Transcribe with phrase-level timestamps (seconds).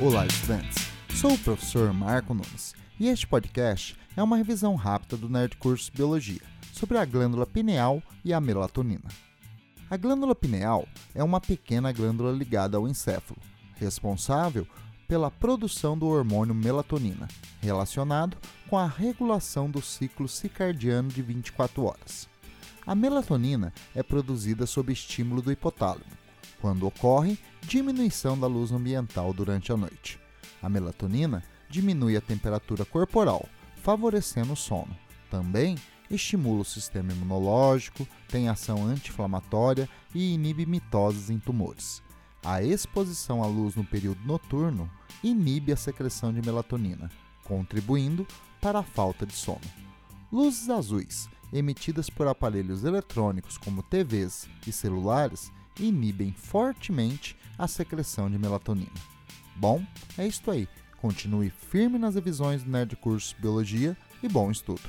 [0.00, 0.86] Olá, estudantes!
[1.16, 5.90] Sou o professor Marco Nunes e este podcast é uma revisão rápida do Nerd Curso
[5.92, 6.40] Biologia
[6.72, 9.08] sobre a glândula pineal e a melatonina.
[9.90, 10.86] A glândula pineal
[11.16, 13.40] é uma pequena glândula ligada ao encéfalo,
[13.74, 14.68] responsável
[15.08, 17.26] pela produção do hormônio melatonina,
[17.60, 18.36] relacionado
[18.68, 22.28] com a regulação do ciclo circadiano de 24 horas.
[22.86, 26.04] A melatonina é produzida sob estímulo do hipotálamo,
[26.60, 27.36] quando ocorre
[27.68, 30.18] diminuição da luz ambiental durante a noite.
[30.62, 33.46] A melatonina diminui a temperatura corporal,
[33.82, 34.96] favorecendo o sono.
[35.30, 35.76] Também
[36.10, 42.02] estimula o sistema imunológico, tem ação anti-inflamatória e inibe mitoses em tumores.
[42.42, 44.90] A exposição à luz no período noturno
[45.22, 47.10] inibe a secreção de melatonina,
[47.44, 48.26] contribuindo
[48.62, 49.60] para a falta de sono.
[50.32, 58.38] Luzes azuis, emitidas por aparelhos eletrônicos como TVs e celulares, inibem fortemente a secreção de
[58.38, 58.90] melatonina.
[59.56, 59.84] Bom,
[60.16, 60.68] é isto aí.
[61.00, 64.82] Continue firme nas revisões do Nerd Curso Biologia e bom estudo!